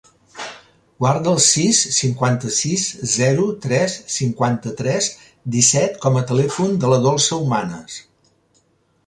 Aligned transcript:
Guarda 1.03 1.29
el 1.33 1.41
sis, 1.47 1.81
cinquanta-sis, 1.97 2.85
zero, 3.17 3.45
tres, 3.67 3.99
cinquanta-tres, 4.15 5.11
disset 5.59 6.01
com 6.07 6.19
a 6.19 6.25
telèfon 6.33 6.75
de 6.87 6.93
la 6.97 7.01
Dolça 7.07 7.41
Humanes. 7.45 8.01